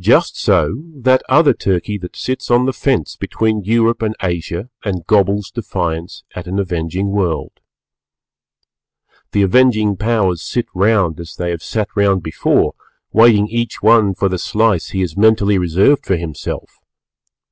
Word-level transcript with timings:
Just 0.00 0.36
so 0.36 0.82
that 0.96 1.22
other 1.28 1.54
Turkey 1.54 1.96
that 1.98 2.16
sits 2.16 2.50
on 2.50 2.66
the 2.66 2.72
fence 2.72 3.14
between 3.14 3.62
Europe 3.62 4.02
and 4.02 4.16
Asia 4.20 4.68
and 4.84 5.06
gobbles 5.06 5.48
defiance 5.52 6.24
at 6.34 6.48
an 6.48 6.58
avenging 6.58 7.10
world. 7.10 7.60
The 9.30 9.42
avenging 9.42 9.96
Powers 9.96 10.42
sit 10.42 10.66
round 10.74 11.20
as 11.20 11.36
they 11.36 11.50
have 11.50 11.62
sat 11.62 11.86
round 11.94 12.24
before, 12.24 12.74
waiting 13.12 13.46
each 13.46 13.80
one 13.80 14.12
for 14.12 14.28
the 14.28 14.38
slice 14.38 14.88
he 14.88 15.02
has 15.02 15.16
mentally 15.16 15.56
reserved 15.56 16.04
for 16.04 16.16
himself. 16.16 16.80